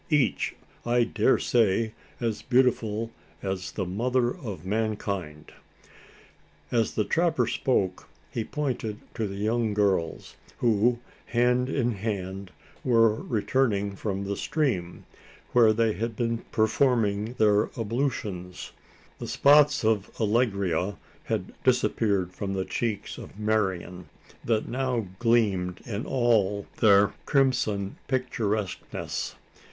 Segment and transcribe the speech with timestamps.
[0.09, 3.11] each, I daresay, as beautiful
[3.43, 5.51] as the mother of mankind!"
[6.71, 12.49] As the trapper spoke, he pointed to the young girls, who, hand in hand,
[12.83, 15.05] were returning from the stream
[15.51, 18.71] where they had been performing their ablutions.
[19.19, 24.09] The spots of allegria had disappeared from the cheeks of Marian,
[24.43, 29.35] that now gleamed in all their crimson picturesqueness.